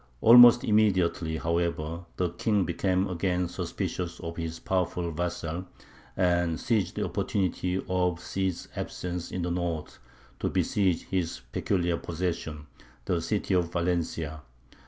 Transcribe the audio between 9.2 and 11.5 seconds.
in the north to besiege his